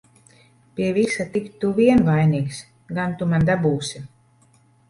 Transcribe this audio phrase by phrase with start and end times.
[0.73, 2.65] Pie visa tik tu vien vainīgs!
[2.97, 4.07] Gan tu man dabūsi!